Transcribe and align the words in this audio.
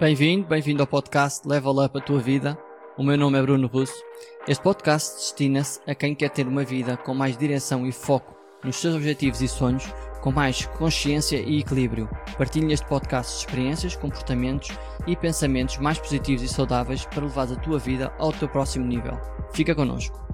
Bem-vindo, 0.00 0.46
bem-vindo 0.46 0.80
ao 0.80 0.86
podcast 0.86 1.46
Level 1.48 1.84
Up 1.84 1.98
a 1.98 2.00
Tua 2.00 2.20
Vida. 2.20 2.56
O 2.96 3.02
meu 3.02 3.18
nome 3.18 3.36
é 3.36 3.42
Bruno 3.42 3.66
Russo. 3.66 4.00
Este 4.46 4.62
podcast 4.62 5.16
destina-se 5.16 5.80
a 5.88 5.94
quem 5.94 6.14
quer 6.14 6.30
ter 6.30 6.46
uma 6.46 6.62
vida 6.62 6.96
com 6.96 7.12
mais 7.14 7.36
direção 7.36 7.84
e 7.84 7.90
foco 7.90 8.32
nos 8.62 8.76
seus 8.76 8.94
objetivos 8.94 9.42
e 9.42 9.48
sonhos, 9.48 9.92
com 10.20 10.30
mais 10.30 10.66
consciência 10.66 11.38
e 11.38 11.58
equilíbrio. 11.58 12.08
Partilhe 12.36 12.66
neste 12.66 12.86
podcast 12.86 13.38
experiências, 13.38 13.96
comportamentos 13.96 14.70
e 15.04 15.16
pensamentos 15.16 15.78
mais 15.78 15.98
positivos 15.98 16.44
e 16.44 16.48
saudáveis 16.48 17.04
para 17.04 17.24
levar 17.24 17.52
a 17.52 17.56
tua 17.56 17.80
vida 17.80 18.12
ao 18.20 18.32
teu 18.32 18.48
próximo 18.48 18.86
nível. 18.86 19.18
Fica 19.52 19.74
connosco. 19.74 20.27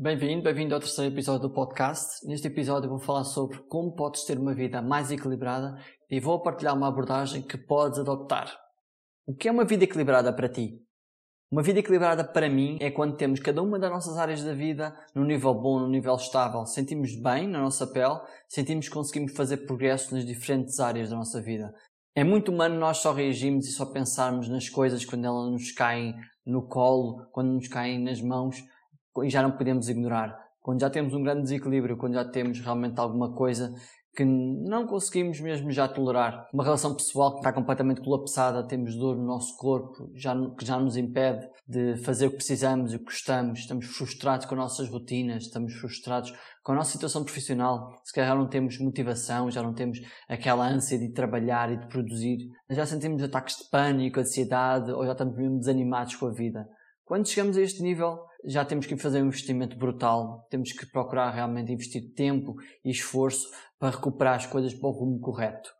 Bem-vindo, 0.00 0.44
bem-vindo 0.44 0.76
ao 0.76 0.80
terceiro 0.80 1.12
episódio 1.12 1.48
do 1.48 1.52
podcast. 1.52 2.24
Neste 2.24 2.46
episódio 2.46 2.88
vou 2.88 3.00
falar 3.00 3.24
sobre 3.24 3.58
como 3.68 3.96
podes 3.96 4.22
ter 4.22 4.38
uma 4.38 4.54
vida 4.54 4.80
mais 4.80 5.10
equilibrada 5.10 5.76
e 6.08 6.20
vou 6.20 6.40
partilhar 6.40 6.76
uma 6.76 6.86
abordagem 6.86 7.42
que 7.42 7.58
podes 7.58 7.98
adoptar. 7.98 8.56
O 9.26 9.34
que 9.34 9.48
é 9.48 9.50
uma 9.50 9.64
vida 9.64 9.82
equilibrada 9.82 10.32
para 10.32 10.48
ti? 10.48 10.80
Uma 11.50 11.64
vida 11.64 11.80
equilibrada 11.80 12.22
para 12.22 12.48
mim 12.48 12.78
é 12.80 12.92
quando 12.92 13.16
temos 13.16 13.40
cada 13.40 13.60
uma 13.60 13.76
das 13.76 13.90
nossas 13.90 14.16
áreas 14.18 14.44
da 14.44 14.54
vida 14.54 14.94
no 15.16 15.24
nível 15.24 15.52
bom, 15.52 15.80
no 15.80 15.88
nível 15.88 16.14
estável. 16.14 16.64
Sentimos 16.64 17.20
bem 17.20 17.48
na 17.48 17.60
nossa 17.60 17.84
pele, 17.84 18.20
sentimos 18.46 18.86
que 18.86 18.94
conseguimos 18.94 19.32
fazer 19.32 19.66
progresso 19.66 20.14
nas 20.14 20.24
diferentes 20.24 20.78
áreas 20.78 21.10
da 21.10 21.16
nossa 21.16 21.42
vida. 21.42 21.74
É 22.14 22.22
muito 22.22 22.52
humano 22.52 22.78
nós 22.78 22.98
só 22.98 23.12
reagirmos 23.12 23.66
e 23.66 23.72
só 23.72 23.84
pensarmos 23.84 24.48
nas 24.48 24.68
coisas 24.68 25.04
quando 25.04 25.24
elas 25.24 25.50
nos 25.50 25.72
caem 25.72 26.14
no 26.46 26.68
colo, 26.68 27.26
quando 27.32 27.48
nos 27.52 27.66
caem 27.66 27.98
nas 27.98 28.22
mãos 28.22 28.62
e 29.24 29.30
já 29.30 29.42
não 29.42 29.52
podemos 29.52 29.88
ignorar. 29.88 30.38
Quando 30.60 30.80
já 30.80 30.90
temos 30.90 31.14
um 31.14 31.22
grande 31.22 31.42
desequilíbrio, 31.42 31.96
quando 31.96 32.14
já 32.14 32.24
temos 32.24 32.60
realmente 32.60 32.98
alguma 33.00 33.32
coisa 33.32 33.72
que 34.18 34.24
não 34.24 34.84
conseguimos 34.84 35.40
mesmo 35.40 35.70
já 35.70 35.86
tolerar. 35.86 36.48
Uma 36.52 36.64
relação 36.64 36.92
pessoal 36.92 37.34
que 37.34 37.38
está 37.38 37.52
completamente 37.52 38.00
colapsada, 38.00 38.66
temos 38.66 38.96
dor 38.96 39.16
no 39.16 39.24
nosso 39.24 39.56
corpo, 39.56 40.10
já, 40.12 40.34
que 40.58 40.66
já 40.66 40.76
nos 40.76 40.96
impede 40.96 41.46
de 41.68 41.96
fazer 41.98 42.26
o 42.26 42.30
que 42.30 42.38
precisamos 42.38 42.92
e 42.92 42.96
o 42.96 42.98
que 42.98 43.04
gostamos, 43.04 43.60
estamos 43.60 43.86
frustrados 43.86 44.44
com 44.46 44.54
as 44.56 44.60
nossas 44.60 44.88
rotinas, 44.88 45.44
estamos 45.44 45.72
frustrados 45.74 46.32
com 46.64 46.72
a 46.72 46.74
nossa 46.74 46.90
situação 46.90 47.22
profissional, 47.22 47.92
se 48.02 48.12
calhar 48.12 48.30
já 48.30 48.34
não 48.34 48.48
temos 48.48 48.78
motivação, 48.80 49.50
já 49.52 49.62
não 49.62 49.72
temos 49.72 50.00
aquela 50.28 50.66
ânsia 50.66 50.98
de 50.98 51.12
trabalhar 51.12 51.70
e 51.72 51.76
de 51.76 51.86
produzir, 51.86 52.38
já 52.70 52.84
sentimos 52.84 53.22
ataques 53.22 53.56
de 53.58 53.70
pânico, 53.70 54.18
ansiedade 54.18 54.90
ou 54.90 55.06
já 55.06 55.12
estamos 55.12 55.36
mesmo 55.36 55.58
desanimados 55.60 56.16
com 56.16 56.26
a 56.26 56.32
vida. 56.32 56.68
Quando 57.04 57.28
chegamos 57.28 57.56
a 57.56 57.62
este 57.62 57.82
nível, 57.82 58.18
já 58.44 58.64
temos 58.64 58.86
que 58.86 58.96
fazer 58.96 59.22
um 59.22 59.26
investimento 59.26 59.76
brutal, 59.76 60.46
temos 60.50 60.72
que 60.72 60.86
procurar 60.86 61.30
realmente 61.30 61.72
investir 61.72 62.12
tempo 62.14 62.54
e 62.84 62.90
esforço 62.90 63.48
para 63.78 63.94
recuperar 63.94 64.36
as 64.36 64.46
coisas 64.46 64.74
para 64.74 64.88
o 64.88 64.92
rumo 64.92 65.20
correto. 65.20 65.70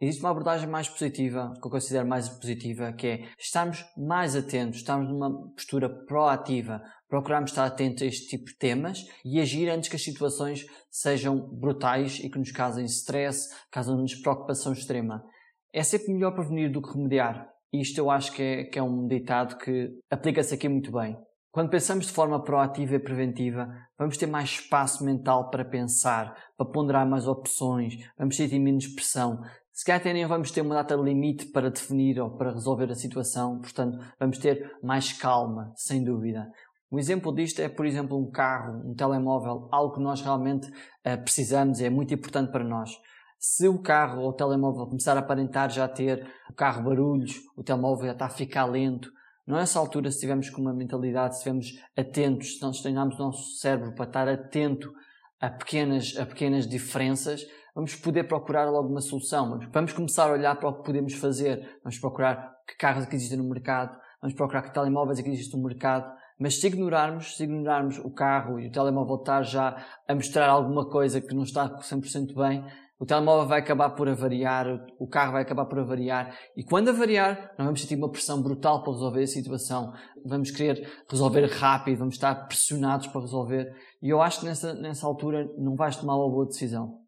Existe 0.00 0.22
uma 0.22 0.30
abordagem 0.30 0.68
mais 0.68 0.88
positiva, 0.88 1.52
que 1.60 1.66
eu 1.66 1.70
considero 1.70 2.06
mais 2.06 2.28
positiva, 2.28 2.92
que 2.92 3.06
é 3.06 3.28
estarmos 3.36 3.84
mais 3.96 4.36
atentos, 4.36 4.78
estarmos 4.78 5.08
numa 5.08 5.50
postura 5.50 5.88
proativa, 5.88 6.80
procurarmos 7.08 7.50
estar 7.50 7.66
atentos 7.66 8.02
a 8.02 8.06
este 8.06 8.28
tipo 8.28 8.44
de 8.44 8.56
temas 8.56 9.04
e 9.24 9.40
agir 9.40 9.68
antes 9.68 9.88
que 9.88 9.96
as 9.96 10.04
situações 10.04 10.64
sejam 10.88 11.36
brutais 11.36 12.20
e 12.20 12.30
que 12.30 12.38
nos 12.38 12.52
causem 12.52 12.84
stress, 12.84 13.48
causem-nos 13.72 14.14
preocupação 14.14 14.72
extrema. 14.72 15.24
É 15.72 15.82
sempre 15.82 16.12
melhor 16.12 16.32
prevenir 16.32 16.70
do 16.70 16.80
que 16.80 16.92
remediar. 16.92 17.48
Isto 17.72 17.98
eu 17.98 18.08
acho 18.08 18.32
que 18.32 18.42
é, 18.42 18.64
que 18.64 18.78
é 18.78 18.82
um 18.82 19.06
ditado 19.08 19.58
que 19.58 19.90
aplica-se 20.08 20.54
aqui 20.54 20.68
muito 20.68 20.92
bem. 20.92 21.16
Quando 21.58 21.70
pensamos 21.70 22.06
de 22.06 22.12
forma 22.12 22.40
proativa 22.40 22.94
e 22.94 22.98
preventiva, 23.00 23.68
vamos 23.98 24.16
ter 24.16 24.28
mais 24.28 24.48
espaço 24.48 25.04
mental 25.04 25.50
para 25.50 25.64
pensar, 25.64 26.32
para 26.56 26.64
ponderar 26.64 27.04
mais 27.04 27.26
opções, 27.26 27.98
vamos 28.16 28.36
ter 28.36 28.56
menos 28.60 28.86
pressão. 28.86 29.42
Se 29.72 29.84
calhar 29.84 30.00
até 30.00 30.12
nem 30.12 30.24
vamos 30.24 30.52
ter 30.52 30.60
uma 30.60 30.76
data 30.76 30.94
limite 30.94 31.46
para 31.46 31.68
definir 31.68 32.20
ou 32.20 32.30
para 32.30 32.52
resolver 32.52 32.88
a 32.92 32.94
situação, 32.94 33.58
portanto, 33.58 33.98
vamos 34.20 34.38
ter 34.38 34.70
mais 34.80 35.12
calma, 35.12 35.72
sem 35.74 36.04
dúvida. 36.04 36.48
Um 36.92 36.96
exemplo 36.96 37.34
disto 37.34 37.60
é, 37.60 37.68
por 37.68 37.86
exemplo, 37.86 38.16
um 38.16 38.30
carro, 38.30 38.80
um 38.88 38.94
telemóvel, 38.94 39.68
algo 39.72 39.96
que 39.96 40.00
nós 40.00 40.20
realmente 40.20 40.68
uh, 40.68 41.20
precisamos 41.24 41.80
e 41.80 41.86
é 41.86 41.90
muito 41.90 42.14
importante 42.14 42.52
para 42.52 42.62
nós. 42.62 42.92
Se 43.36 43.66
o 43.66 43.82
carro 43.82 44.22
ou 44.22 44.28
o 44.28 44.32
telemóvel 44.32 44.86
começar 44.86 45.16
a 45.16 45.20
aparentar 45.20 45.70
já 45.70 45.88
ter 45.88 46.24
o 46.48 46.54
carro 46.54 46.84
barulhos, 46.84 47.34
o 47.56 47.64
telemóvel 47.64 48.06
já 48.06 48.12
está 48.12 48.26
a 48.26 48.30
ficar 48.30 48.64
lento, 48.64 49.10
Nessa 49.48 49.78
altura, 49.78 50.10
se 50.10 50.16
estivermos 50.18 50.50
com 50.50 50.60
uma 50.60 50.74
mentalidade, 50.74 51.32
se 51.32 51.38
estivermos 51.38 51.82
atentos, 51.96 52.56
se 52.58 52.62
nós 52.62 52.82
treinarmos 52.82 53.18
o 53.18 53.22
nosso 53.22 53.56
cérebro 53.56 53.94
para 53.94 54.04
estar 54.04 54.28
atento 54.28 54.92
a 55.40 55.48
pequenas, 55.48 56.18
a 56.18 56.26
pequenas 56.26 56.68
diferenças, 56.68 57.46
vamos 57.74 57.94
poder 57.94 58.24
procurar 58.24 58.68
logo 58.68 58.90
uma 58.90 59.00
solução. 59.00 59.58
Vamos 59.72 59.94
começar 59.94 60.28
a 60.28 60.32
olhar 60.32 60.54
para 60.56 60.68
o 60.68 60.74
que 60.74 60.84
podemos 60.84 61.14
fazer. 61.14 61.78
Vamos 61.82 61.98
procurar 61.98 62.56
que 62.66 62.76
carros 62.76 63.04
é 63.04 63.06
que 63.06 63.16
existem 63.16 63.38
no 63.38 63.48
mercado, 63.48 63.98
vamos 64.20 64.36
procurar 64.36 64.60
que 64.60 64.74
telemóveis 64.74 65.18
é 65.18 65.22
que 65.22 65.30
existem 65.30 65.58
no 65.58 65.66
mercado. 65.66 66.12
Mas 66.38 66.60
se 66.60 66.66
ignorarmos, 66.66 67.34
se 67.34 67.44
ignorarmos 67.44 67.96
o 67.98 68.10
carro 68.10 68.60
e 68.60 68.68
o 68.68 68.70
telemóvel 68.70 69.16
estar 69.16 69.42
já 69.44 69.82
a 70.06 70.14
mostrar 70.14 70.50
alguma 70.50 70.90
coisa 70.90 71.22
que 71.22 71.34
não 71.34 71.44
está 71.44 71.70
100% 71.78 72.34
bem, 72.34 72.62
o 72.98 73.06
telemóvel 73.06 73.46
vai 73.46 73.60
acabar 73.60 73.90
por 73.90 74.08
avariar, 74.08 74.66
o 74.98 75.06
carro 75.06 75.32
vai 75.32 75.42
acabar 75.42 75.66
por 75.66 75.78
avariar, 75.78 76.36
e 76.56 76.64
quando 76.64 76.88
avariar, 76.88 77.54
nós 77.56 77.66
vamos 77.66 77.80
sentir 77.80 77.94
uma 77.94 78.10
pressão 78.10 78.42
brutal 78.42 78.82
para 78.82 78.92
resolver 78.92 79.22
a 79.22 79.26
situação. 79.26 79.92
Vamos 80.26 80.50
querer 80.50 81.04
resolver 81.08 81.46
rápido, 81.46 81.98
vamos 81.98 82.16
estar 82.16 82.34
pressionados 82.46 83.06
para 83.06 83.20
resolver, 83.20 83.72
e 84.02 84.08
eu 84.08 84.20
acho 84.20 84.40
que 84.40 84.46
nessa, 84.46 84.74
nessa 84.74 85.06
altura 85.06 85.46
não 85.56 85.76
vais 85.76 85.96
tomar 85.96 86.16
uma 86.16 86.28
boa 86.28 86.46
decisão. 86.46 86.98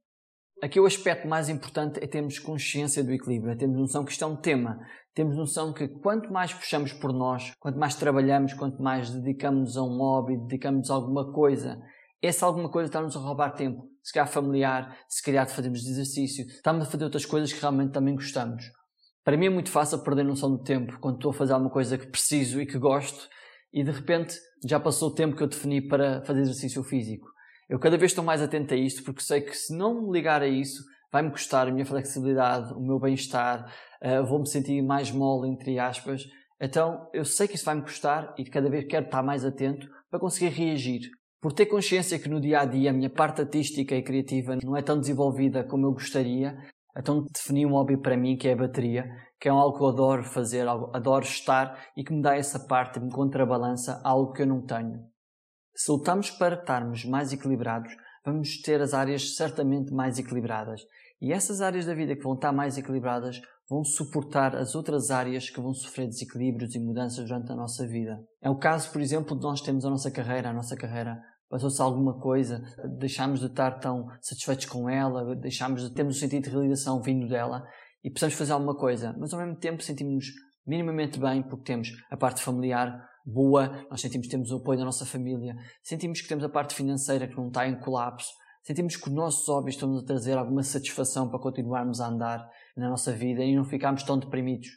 Aqui 0.63 0.79
o 0.79 0.87
aspecto 0.87 1.27
mais 1.27 1.49
importante 1.49 1.99
é 2.03 2.07
termos 2.07 2.39
consciência 2.39 3.03
do 3.03 3.13
equilíbrio, 3.13 3.53
é 3.53 3.57
termos 3.57 3.79
noção 3.79 4.05
que 4.05 4.13
isto 4.13 4.23
é 4.23 4.27
um 4.27 4.37
tema, 4.37 4.79
temos 5.13 5.37
noção 5.37 5.73
que 5.73 5.89
quanto 5.89 6.33
mais 6.33 6.55
puxamos 6.55 6.93
por 6.93 7.13
nós, 7.13 7.53
quanto 7.59 7.79
mais 7.79 7.97
trabalhamos, 7.97 8.55
quanto 8.55 8.81
mais 8.81 9.11
dedicamos 9.11 9.77
a 9.77 9.83
um 9.83 9.99
hobby, 9.99 10.37
dedicamos 10.37 10.89
a 10.89 10.95
alguma 10.95 11.33
coisa, 11.33 11.81
essa 12.23 12.47
alguma 12.47 12.71
coisa 12.71 12.89
está-nos 12.89 13.17
a 13.17 13.21
roubar 13.21 13.55
tempo. 13.55 13.90
Se 14.03 14.13
calhar 14.13 14.29
familiar, 14.29 14.97
se 15.09 15.23
calhar 15.23 15.47
de 15.47 15.53
fazermos 15.53 15.87
exercício, 15.87 16.47
estamos 16.47 16.87
a 16.87 16.91
fazer 16.91 17.05
outras 17.05 17.27
coisas 17.27 17.53
que 17.53 17.61
realmente 17.61 17.93
também 17.93 18.15
gostamos. 18.15 18.65
Para 19.25 19.37
mim 19.37 19.47
é 19.47 19.51
muito 19.51 19.71
fácil 19.71 19.99
perder 19.99 20.25
noção 20.25 20.51
do 20.51 20.63
tempo 20.63 20.99
quando 20.99 21.17
estou 21.17 21.31
a 21.31 21.35
fazer 21.35 21.53
alguma 21.53 21.71
coisa 21.71 21.99
que 21.99 22.07
preciso 22.07 22.61
e 22.61 22.67
que 22.67 22.79
gosto 22.79 23.29
e 23.73 23.85
de 23.85 23.91
repente 23.91 24.35
já 24.67 24.81
passou 24.81 25.11
o 25.11 25.15
tempo 25.15 25.37
que 25.37 25.43
eu 25.43 25.47
defini 25.47 25.87
para 25.87 26.25
fazer 26.25 26.41
exercício 26.41 26.83
físico. 26.83 27.29
Eu 27.69 27.79
cada 27.79 27.97
vez 27.97 28.11
estou 28.11 28.25
mais 28.25 28.43
atento 28.43 28.75
a 28.75 28.77
isto 28.77 29.05
porque 29.05 29.23
sei 29.23 29.43
que 29.43 29.57
se 29.57 29.77
não 29.77 30.03
me 30.03 30.13
ligar 30.13 30.43
a 30.43 30.49
isso 30.49 30.83
vai-me 31.13 31.31
custar 31.31 31.69
a 31.69 31.71
minha 31.71 31.85
flexibilidade, 31.85 32.73
o 32.73 32.81
meu 32.81 32.99
bem-estar, 32.99 33.73
uh, 34.03 34.25
vou-me 34.25 34.49
sentir 34.49 34.81
mais 34.83 35.11
mole, 35.11 35.51
entre 35.51 35.79
aspas. 35.79 36.25
Então 36.61 37.09
eu 37.13 37.25
sei 37.25 37.47
que 37.47 37.57
isso 37.57 37.65
vai-me 37.65 37.83
custar 37.83 38.35
e 38.39 38.45
cada 38.45 38.71
vez 38.71 38.87
quero 38.87 39.07
estar 39.07 39.23
mais 39.23 39.45
atento 39.45 39.89
para 40.11 40.21
conseguir 40.21 40.49
reagir 40.49 41.03
por 41.41 41.53
ter 41.53 41.67
consciência 41.67 42.19
que 42.19 42.29
no 42.29 42.41
dia 42.41 42.61
a 42.61 42.65
dia 42.65 42.91
a 42.91 42.93
minha 42.93 43.09
parte 43.09 43.41
artística 43.41 43.95
e 43.95 44.03
criativa 44.03 44.57
não 44.63 44.77
é 44.77 44.83
tão 44.83 45.01
desenvolvida 45.01 45.65
como 45.65 45.87
eu 45.87 45.93
gostaria, 45.93 46.57
então 46.97 47.25
defini 47.33 47.65
um 47.65 47.71
hobby 47.71 47.97
para 47.97 48.17
mim 48.17 48.37
que 48.37 48.47
é 48.49 48.53
a 48.53 48.57
bateria, 48.57 49.09
que 49.41 49.49
é 49.49 49.51
algo 49.51 49.77
que 49.77 49.83
eu 49.83 49.89
adoro 49.89 50.23
fazer, 50.23 50.69
adoro 50.69 51.25
estar 51.25 51.87
e 51.97 52.05
que 52.05 52.13
me 52.13 52.21
dá 52.21 52.37
essa 52.37 52.59
parte, 52.59 53.01
me 53.01 53.11
contrabalança 53.11 54.01
algo 54.05 54.33
que 54.33 54.43
eu 54.43 54.47
não 54.47 54.61
tenho. 54.61 55.01
Se 55.75 55.91
lutamos 55.91 56.31
para 56.31 56.57
estarmos 56.57 57.07
mais 57.07 57.33
equilibrados, 57.33 57.91
vamos 58.25 58.61
ter 58.61 58.83
as 58.83 58.93
áreas 58.93 59.35
certamente 59.35 59.95
mais 59.95 60.19
equilibradas. 60.19 60.83
E 61.23 61.33
essas 61.33 61.63
áreas 61.63 61.87
da 61.87 61.95
vida 61.95 62.15
que 62.15 62.23
vão 62.23 62.35
estar 62.35 62.53
mais 62.53 62.77
equilibradas 62.77 63.41
vão 63.69 63.85
suportar 63.85 64.57
as 64.57 64.75
outras 64.75 65.11
áreas 65.11 65.49
que 65.49 65.61
vão 65.61 65.73
sofrer 65.73 66.09
desequilíbrios 66.09 66.75
e 66.75 66.81
mudanças 66.81 67.25
durante 67.27 67.53
a 67.53 67.55
nossa 67.55 67.87
vida. 67.87 68.19
É 68.43 68.51
o 68.51 68.59
caso, 68.59 68.91
por 68.91 69.01
exemplo, 69.01 69.37
de 69.37 69.43
nós 69.43 69.61
termos 69.61 69.85
a 69.85 69.91
nossa 69.91 70.11
carreira, 70.11 70.51
a 70.51 70.53
nossa 70.53 70.77
carreira 70.77 71.19
passou-se 71.51 71.83
alguma 71.83 72.19
coisa, 72.19 72.63
deixámos 72.99 73.41
de 73.41 73.47
estar 73.47 73.81
tão 73.81 74.07
satisfeitos 74.23 74.67
com 74.67 74.89
ela, 74.89 75.35
deixámos 75.35 75.83
de 75.83 75.93
termos 75.93 76.17
o 76.17 76.21
sentido 76.21 76.45
de 76.45 76.51
realização 76.51 77.03
vindo 77.03 77.29
dela 77.29 77.67
e 78.05 78.09
precisamos 78.09 78.37
fazer 78.37 78.53
alguma 78.53 78.77
coisa, 78.77 79.15
mas 79.19 79.35
ao 79.35 79.41
mesmo 79.41 79.57
tempo 79.57 79.83
sentimos 79.83 80.27
minimamente 80.65 81.19
bem 81.19 81.43
porque 81.43 81.65
temos 81.65 81.91
a 82.09 82.17
parte 82.17 82.41
familiar 82.41 83.05
boa, 83.27 83.85
nós 83.91 84.01
sentimos 84.01 84.29
que 84.29 84.31
temos 84.31 84.51
o 84.53 84.57
apoio 84.59 84.79
da 84.79 84.85
nossa 84.85 85.05
família, 85.05 85.55
sentimos 85.83 86.21
que 86.21 86.29
temos 86.29 86.45
a 86.45 86.49
parte 86.49 86.75
financeira 86.75 87.27
que 87.27 87.37
não 87.37 87.49
está 87.49 87.69
em 87.69 87.79
colapso, 87.81 88.31
sentimos 88.63 88.97
que 88.97 89.09
os 89.09 89.15
nossos 89.15 89.47
hobbies 89.49 89.75
estão-nos 89.75 90.05
a 90.05 90.07
trazer 90.07 90.39
alguma 90.39 90.63
satisfação 90.63 91.29
para 91.29 91.41
continuarmos 91.41 92.01
a 92.01 92.07
andar 92.07 92.49
na 92.77 92.89
nossa 92.89 93.13
vida 93.13 93.43
e 93.43 93.57
não 93.57 93.65
ficarmos 93.65 94.05
tão 94.05 94.19
deprimidos. 94.19 94.69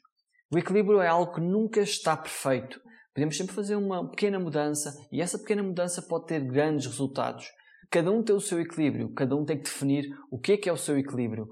O 0.51 0.57
equilíbrio 0.57 1.01
é 1.01 1.07
algo 1.07 1.33
que 1.33 1.41
nunca 1.41 1.81
está 1.81 2.17
perfeito. 2.17 2.79
Podemos 3.13 3.37
sempre 3.37 3.53
fazer 3.53 3.75
uma 3.75 4.09
pequena 4.09 4.39
mudança 4.39 4.91
e 5.11 5.21
essa 5.21 5.37
pequena 5.37 5.61
mudança 5.61 6.01
pode 6.01 6.25
ter 6.25 6.39
grandes 6.39 6.87
resultados. 6.87 7.45
Cada 7.91 8.11
um 8.11 8.23
tem 8.23 8.35
o 8.35 8.41
seu 8.41 8.59
equilíbrio, 8.59 9.13
cada 9.13 9.35
um 9.35 9.45
tem 9.45 9.57
que 9.57 9.65
definir 9.65 10.09
o 10.31 10.39
que 10.39 10.53
é 10.53 10.57
que 10.57 10.67
é 10.67 10.73
o 10.73 10.77
seu 10.77 10.97
equilíbrio. 10.97 11.47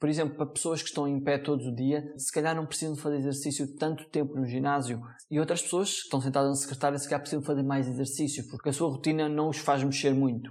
Por 0.00 0.08
exemplo, 0.08 0.36
para 0.36 0.46
pessoas 0.46 0.82
que 0.82 0.88
estão 0.88 1.06
em 1.06 1.22
pé 1.22 1.38
todo 1.38 1.68
o 1.68 1.74
dia, 1.74 2.02
se 2.18 2.32
calhar 2.32 2.54
não 2.54 2.66
precisam 2.66 2.96
fazer 2.96 3.18
exercício 3.18 3.76
tanto 3.76 4.10
tempo 4.10 4.34
no 4.34 4.44
ginásio. 4.44 5.00
E 5.30 5.38
outras 5.38 5.62
pessoas 5.62 5.94
que 5.94 6.00
estão 6.00 6.20
sentadas 6.20 6.50
na 6.50 6.56
secretária, 6.56 6.98
se 6.98 7.08
calhar 7.08 7.20
precisam 7.20 7.44
fazer 7.44 7.62
mais 7.62 7.88
exercício, 7.88 8.44
porque 8.50 8.68
a 8.68 8.72
sua 8.72 8.90
rotina 8.90 9.28
não 9.28 9.48
os 9.48 9.58
faz 9.58 9.84
mexer 9.84 10.12
muito. 10.12 10.50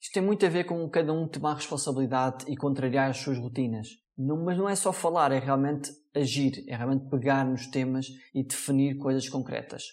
Isto 0.00 0.14
tem 0.14 0.22
muito 0.22 0.46
a 0.46 0.48
ver 0.48 0.64
com 0.64 0.88
cada 0.88 1.12
um 1.12 1.26
tomar 1.26 1.56
responsabilidade 1.56 2.44
e 2.48 2.56
contrariar 2.56 3.10
as 3.10 3.18
suas 3.18 3.38
rotinas. 3.38 3.88
Não, 4.16 4.42
mas 4.42 4.56
não 4.56 4.68
é 4.68 4.74
só 4.74 4.92
falar, 4.92 5.30
é 5.30 5.38
realmente 5.38 5.90
agir, 6.14 6.64
é 6.66 6.74
realmente 6.74 7.08
pegar 7.10 7.44
nos 7.44 7.66
temas 7.66 8.06
e 8.34 8.42
definir 8.42 8.96
coisas 8.96 9.28
concretas. 9.28 9.84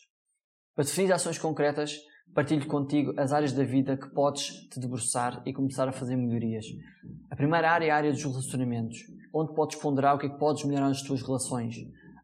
Para 0.74 0.86
definir 0.86 1.12
ações 1.12 1.38
concretas, 1.38 2.00
partilho 2.34 2.66
contigo 2.68 3.14
as 3.18 3.34
áreas 3.34 3.52
da 3.52 3.64
vida 3.64 3.98
que 3.98 4.10
podes 4.10 4.68
te 4.70 4.80
debruçar 4.80 5.44
e 5.46 5.54
começar 5.54 5.88
a 5.90 5.92
fazer 5.92 6.16
melhorias. 6.16 6.66
A 7.30 7.36
primeira 7.36 7.70
área 7.70 7.86
é 7.86 7.90
a 7.90 7.96
área 7.96 8.12
dos 8.12 8.24
relacionamentos, 8.24 9.00
onde 9.34 9.54
podes 9.54 9.78
ponderar 9.78 10.16
o 10.16 10.18
que 10.18 10.28
é 10.28 10.30
que 10.30 10.40
podes 10.40 10.64
melhorar 10.64 10.88
nas 10.88 11.02
tuas 11.02 11.22
relações. 11.22 11.76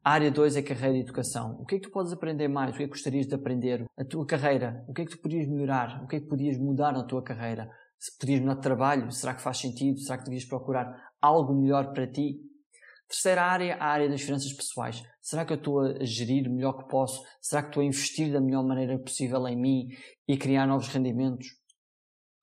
A 0.02 0.12
área 0.14 0.32
2 0.32 0.56
é 0.56 0.60
a 0.60 0.64
carreira 0.64 0.98
e 0.98 1.02
educação. 1.02 1.58
O 1.60 1.66
que 1.66 1.76
é 1.76 1.80
que 1.80 1.88
tu 1.88 1.92
podes 1.92 2.14
aprender 2.14 2.48
mais? 2.48 2.74
O 2.74 2.78
que 2.78 2.84
é 2.84 2.86
que 2.86 2.94
gostarias 2.94 3.28
de 3.28 3.36
aprender? 3.36 3.86
A 3.98 4.06
tua 4.06 4.26
carreira. 4.26 4.86
O 4.88 4.94
que 4.94 5.02
é 5.02 5.06
que 5.06 5.12
tu 5.12 5.20
podias 5.20 5.48
melhorar? 5.48 6.02
O 6.04 6.08
que 6.08 6.16
é 6.16 6.20
que 6.22 6.28
podias 6.28 6.58
mudar 6.58 6.94
na 6.94 7.04
tua 7.04 7.22
carreira? 7.22 7.70
Se 8.00 8.18
podias 8.18 8.40
mudar 8.40 8.56
de 8.56 8.62
trabalho? 8.62 9.12
Será 9.12 9.34
que 9.34 9.42
faz 9.42 9.58
sentido? 9.58 10.00
Será 10.00 10.18
que 10.18 10.24
devias 10.24 10.46
procurar 10.46 11.09
algo 11.22 11.54
melhor 11.54 11.94
para 11.94 12.08
ti? 12.08 12.40
Terceira 13.08 13.44
área, 13.44 13.76
a 13.78 13.86
área 13.86 14.08
das 14.08 14.22
finanças 14.22 14.54
pessoais. 14.54 15.02
Será 15.22 15.44
que 15.44 15.54
eu 15.54 15.58
estou 15.58 15.80
a 15.80 16.04
gerir 16.04 16.48
o 16.48 16.54
melhor 16.54 16.74
que 16.74 16.88
posso? 16.88 17.24
Será 17.42 17.64
que 17.64 17.70
estou 17.70 17.82
a 17.82 17.86
investir 17.86 18.32
da 18.32 18.40
melhor 18.40 18.64
maneira 18.64 19.00
possível 19.00 19.48
em 19.48 19.60
mim 19.60 19.88
e 20.28 20.38
criar 20.38 20.68
novos 20.68 20.88
rendimentos? 20.90 21.48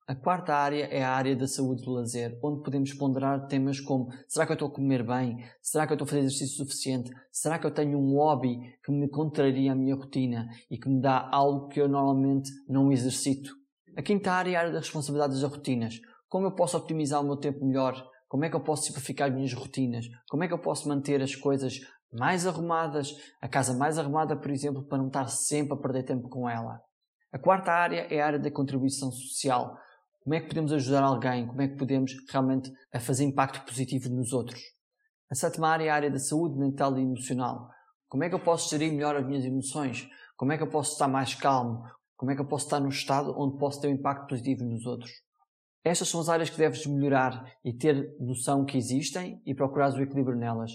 A 0.09 0.15
quarta 0.15 0.55
área 0.55 0.85
é 0.85 1.03
a 1.03 1.11
área 1.11 1.35
da 1.35 1.47
saúde 1.47 1.83
do 1.83 1.91
lazer, 1.91 2.39
onde 2.41 2.63
podemos 2.63 2.93
ponderar 2.93 3.45
temas 3.47 3.81
como 3.81 4.07
será 4.25 4.45
que 4.45 4.53
eu 4.53 4.55
estou 4.55 4.69
a 4.69 4.71
comer 4.71 5.05
bem? 5.05 5.37
Será 5.61 5.85
que 5.85 5.91
eu 5.91 5.95
estou 5.95 6.05
a 6.05 6.07
fazer 6.07 6.21
exercício 6.21 6.55
suficiente? 6.55 7.11
Será 7.29 7.59
que 7.59 7.67
eu 7.67 7.73
tenho 7.73 7.99
um 7.99 8.15
hobby 8.15 8.57
que 8.85 8.89
me 8.89 9.09
contraria 9.09 9.73
a 9.73 9.75
minha 9.75 9.95
rotina 9.95 10.47
e 10.71 10.77
que 10.77 10.87
me 10.87 11.01
dá 11.01 11.29
algo 11.29 11.67
que 11.67 11.81
eu 11.81 11.89
normalmente 11.89 12.49
não 12.69 12.89
exercito? 12.89 13.51
A 13.97 14.01
quinta 14.01 14.31
área 14.31 14.51
é 14.51 14.55
a 14.55 14.59
área 14.59 14.71
das 14.71 14.85
responsabilidades 14.85 15.41
das 15.41 15.51
rotinas. 15.51 15.99
Como 16.29 16.45
eu 16.45 16.55
posso 16.55 16.77
optimizar 16.77 17.21
o 17.21 17.25
meu 17.25 17.35
tempo 17.35 17.65
melhor? 17.65 18.01
Como 18.27 18.45
é 18.45 18.49
que 18.49 18.55
eu 18.55 18.63
posso 18.63 18.83
simplificar 18.83 19.29
as 19.29 19.33
minhas 19.33 19.53
rotinas? 19.53 20.05
Como 20.29 20.43
é 20.43 20.47
que 20.47 20.53
eu 20.53 20.59
posso 20.59 20.87
manter 20.87 21.21
as 21.21 21.35
coisas 21.35 21.79
mais 22.11 22.45
arrumadas, 22.45 23.15
a 23.41 23.47
casa 23.47 23.73
mais 23.73 23.97
arrumada, 23.97 24.35
por 24.35 24.51
exemplo, 24.51 24.83
para 24.83 24.97
não 24.97 25.07
estar 25.07 25.27
sempre 25.27 25.73
a 25.73 25.77
perder 25.77 26.03
tempo 26.03 26.29
com 26.29 26.49
ela? 26.49 26.81
A 27.31 27.39
quarta 27.39 27.71
área 27.71 28.07
é 28.09 28.21
a 28.21 28.25
área 28.25 28.39
da 28.39 28.51
contribuição 28.51 29.11
social 29.11 29.77
como 30.27 30.35
é 30.35 30.41
que 30.41 30.49
podemos 30.49 30.73
ajudar 30.73 31.03
alguém? 31.03 31.47
Como 31.47 31.61
é 31.61 31.69
que 31.69 31.77
podemos 31.77 32.11
realmente 32.29 32.69
fazer 32.99 33.23
impacto 33.23 33.65
positivo 33.65 34.09
nos 34.09 34.33
outros? 34.33 34.59
A 35.31 35.35
sétima 35.35 35.69
área 35.69 35.85
é 35.85 35.89
a 35.89 35.95
área 35.95 36.11
da 36.11 36.19
saúde 36.19 36.59
mental 36.59 36.97
e 36.97 37.01
emocional. 37.01 37.69
Como 38.09 38.25
é 38.25 38.27
que 38.27 38.35
eu 38.35 38.39
posso 38.43 38.69
gerir 38.69 38.91
melhor 38.91 39.15
as 39.15 39.25
minhas 39.25 39.45
emoções? 39.45 40.05
Como 40.35 40.51
é 40.51 40.57
que 40.57 40.63
eu 40.63 40.69
posso 40.69 40.91
estar 40.91 41.07
mais 41.07 41.33
calmo? 41.33 41.81
Como 42.17 42.29
é 42.29 42.35
que 42.35 42.41
eu 42.41 42.45
posso 42.45 42.65
estar 42.65 42.81
num 42.81 42.89
estado 42.89 43.33
onde 43.39 43.57
posso 43.57 43.79
ter 43.79 43.87
um 43.87 43.91
impacto 43.91 44.27
positivo 44.27 44.65
nos 44.65 44.85
outros? 44.85 45.09
Estas 45.87 46.09
são 46.09 46.19
as 46.19 46.27
áreas 46.27 46.49
que 46.49 46.57
deves 46.57 46.85
melhorar 46.85 47.49
e 47.63 47.71
ter 47.71 48.13
noção 48.19 48.65
que 48.65 48.77
existem 48.77 49.41
e 49.45 49.55
procurar 49.55 49.93
o 49.93 50.01
equilíbrio 50.01 50.37
nelas. 50.37 50.69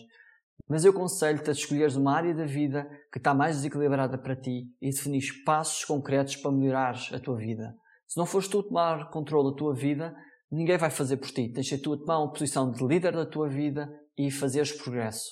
Mas 0.67 0.87
eu 0.87 0.91
aconselho-te 0.91 1.51
a 1.51 1.53
escolheres 1.53 1.97
uma 1.97 2.17
área 2.17 2.35
da 2.35 2.47
vida 2.47 2.89
que 3.13 3.19
está 3.19 3.35
mais 3.35 3.57
desequilibrada 3.57 4.17
para 4.17 4.35
ti 4.35 4.71
e 4.81 4.89
definir 4.89 5.45
passos 5.45 5.85
concretos 5.85 6.37
para 6.37 6.51
melhorar 6.51 6.97
a 7.13 7.21
tua 7.21 7.37
vida. 7.37 7.75
Se 8.09 8.17
não 8.17 8.25
fores 8.25 8.49
tu 8.49 8.63
tomar 8.63 9.11
controle 9.11 9.51
da 9.51 9.57
tua 9.57 9.75
vida, 9.75 10.17
ninguém 10.51 10.79
vai 10.79 10.89
fazer 10.89 11.19
por 11.19 11.31
ti. 11.31 11.53
Tens 11.53 11.67
de 11.67 11.77
tu 11.77 11.95
tomar 11.95 12.19
uma 12.19 12.33
posição 12.33 12.71
de 12.71 12.83
líder 12.83 13.13
da 13.13 13.27
tua 13.27 13.51
vida 13.51 13.93
e 14.17 14.31
fazeres 14.31 14.73
progresso. 14.73 15.29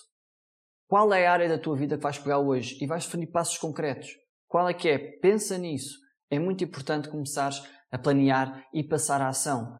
Qual 0.87 1.11
é 1.15 1.27
a 1.27 1.33
área 1.33 1.49
da 1.49 1.59
tua 1.59 1.75
vida 1.75 1.97
que 1.97 2.03
vais 2.03 2.19
pegar 2.19 2.39
hoje? 2.39 2.77
E 2.83 2.87
vais 2.87 3.07
definir 3.07 3.29
passos 3.29 3.57
concretos. 3.57 4.11
Qual 4.47 4.69
é 4.69 4.75
que 4.75 4.91
é? 4.91 4.99
Pensa 4.99 5.57
nisso. 5.57 5.97
É 6.31 6.39
muito 6.39 6.63
importante 6.63 7.09
começares 7.09 7.63
a 7.91 7.99
planear 7.99 8.65
e 8.73 8.83
passar 8.83 9.21
à 9.21 9.29
ação. 9.29 9.77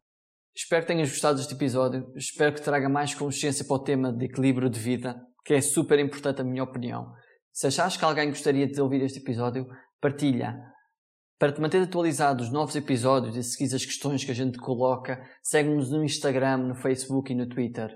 Espero 0.55 0.81
que 0.81 0.87
tenhas 0.87 1.09
gostado 1.09 1.37
deste 1.37 1.53
episódio. 1.53 2.11
Espero 2.15 2.53
que 2.53 2.61
traga 2.61 2.89
mais 2.89 3.15
consciência 3.15 3.65
para 3.65 3.75
o 3.75 3.83
tema 3.83 4.11
de 4.11 4.25
equilíbrio 4.25 4.69
de 4.69 4.79
vida, 4.79 5.15
que 5.45 5.53
é 5.53 5.61
super 5.61 5.97
importante, 5.99 6.41
a 6.41 6.43
minha 6.43 6.63
opinião. 6.63 7.13
Se 7.53 7.67
achares 7.67 7.97
que 7.97 8.05
alguém 8.05 8.29
gostaria 8.29 8.67
de 8.67 8.81
ouvir 8.81 9.01
este 9.01 9.19
episódio, 9.19 9.65
partilha. 9.99 10.57
Para 11.39 11.51
te 11.51 11.61
manter 11.61 11.81
atualizado 11.81 12.43
dos 12.43 12.51
novos 12.51 12.75
episódios 12.75 13.35
e 13.35 13.43
seguir 13.43 13.73
as 13.73 13.85
questões 13.85 14.23
que 14.23 14.31
a 14.31 14.35
gente 14.35 14.57
coloca, 14.59 15.21
segue-nos 15.41 15.89
no 15.89 16.03
Instagram, 16.03 16.57
no 16.57 16.75
Facebook 16.75 17.31
e 17.31 17.35
no 17.35 17.47
Twitter. 17.47 17.89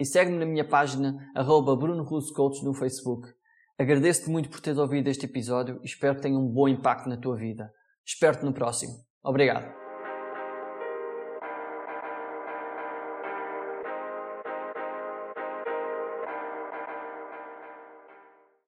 E 0.00 0.04
segue-me 0.04 0.38
na 0.38 0.46
minha 0.46 0.66
página, 0.66 1.14
arroba 1.34 1.76
Bruno 1.76 2.04
Coach 2.04 2.64
no 2.64 2.74
Facebook. 2.74 3.28
Agradeço-te 3.78 4.30
muito 4.30 4.48
por 4.48 4.60
teres 4.60 4.78
ouvido 4.78 5.08
este 5.08 5.26
episódio 5.26 5.78
e 5.82 5.86
espero 5.86 6.16
que 6.16 6.22
tenha 6.22 6.38
um 6.38 6.48
bom 6.48 6.68
impacto 6.68 7.08
na 7.08 7.16
tua 7.16 7.36
vida. 7.36 7.70
Espero-te 8.04 8.44
no 8.44 8.52
próximo. 8.52 9.07
Obrigado. 9.22 9.77